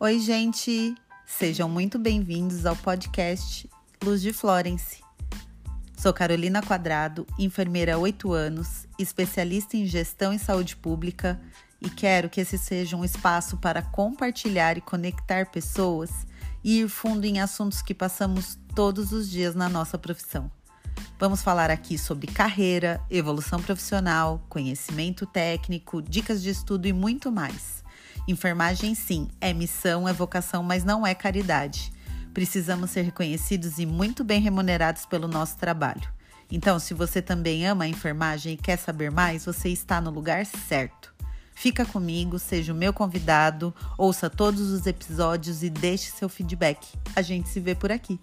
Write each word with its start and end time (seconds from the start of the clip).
Oi, 0.00 0.18
gente! 0.18 0.92
Sejam 1.24 1.68
muito 1.68 2.00
bem-vindos 2.00 2.66
ao 2.66 2.74
podcast 2.74 3.70
Luz 4.02 4.20
de 4.20 4.32
Florence. 4.32 5.00
Sou 5.96 6.12
Carolina 6.12 6.60
Quadrado, 6.60 7.24
enfermeira 7.38 7.94
há 7.94 7.98
8 7.98 8.32
anos, 8.32 8.88
especialista 8.98 9.76
em 9.76 9.86
gestão 9.86 10.32
e 10.32 10.38
saúde 10.38 10.74
pública 10.74 11.40
e 11.80 11.88
quero 11.88 12.28
que 12.28 12.40
esse 12.40 12.58
seja 12.58 12.96
um 12.96 13.04
espaço 13.04 13.56
para 13.58 13.82
compartilhar 13.82 14.76
e 14.76 14.80
conectar 14.80 15.46
pessoas 15.52 16.10
e 16.64 16.80
ir 16.80 16.88
fundo 16.88 17.24
em 17.24 17.40
assuntos 17.40 17.80
que 17.80 17.94
passamos 17.94 18.58
todos 18.74 19.12
os 19.12 19.30
dias 19.30 19.54
na 19.54 19.68
nossa 19.68 19.96
profissão. 19.96 20.50
Vamos 21.20 21.40
falar 21.40 21.70
aqui 21.70 21.96
sobre 21.96 22.26
carreira, 22.26 23.00
evolução 23.08 23.62
profissional, 23.62 24.44
conhecimento 24.48 25.24
técnico, 25.24 26.02
dicas 26.02 26.42
de 26.42 26.50
estudo 26.50 26.88
e 26.88 26.92
muito 26.92 27.30
mais. 27.30 27.83
Enfermagem, 28.26 28.94
sim, 28.94 29.28
é 29.40 29.52
missão, 29.52 30.08
é 30.08 30.12
vocação, 30.12 30.62
mas 30.62 30.82
não 30.82 31.06
é 31.06 31.14
caridade. 31.14 31.92
Precisamos 32.32 32.90
ser 32.90 33.02
reconhecidos 33.02 33.78
e 33.78 33.84
muito 33.84 34.24
bem 34.24 34.40
remunerados 34.40 35.04
pelo 35.04 35.28
nosso 35.28 35.56
trabalho. 35.56 36.08
Então, 36.50 36.78
se 36.78 36.94
você 36.94 37.20
também 37.20 37.66
ama 37.66 37.84
a 37.84 37.88
enfermagem 37.88 38.54
e 38.54 38.56
quer 38.56 38.76
saber 38.76 39.10
mais, 39.10 39.44
você 39.44 39.68
está 39.68 40.00
no 40.00 40.10
lugar 40.10 40.46
certo. 40.46 41.14
Fica 41.54 41.84
comigo, 41.84 42.38
seja 42.38 42.72
o 42.72 42.76
meu 42.76 42.92
convidado, 42.92 43.74
ouça 43.96 44.28
todos 44.28 44.70
os 44.70 44.86
episódios 44.86 45.62
e 45.62 45.70
deixe 45.70 46.10
seu 46.10 46.28
feedback. 46.28 46.86
A 47.14 47.22
gente 47.22 47.48
se 47.48 47.60
vê 47.60 47.74
por 47.74 47.92
aqui. 47.92 48.18